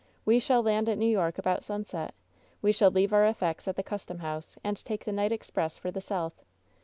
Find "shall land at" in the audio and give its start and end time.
0.39-0.97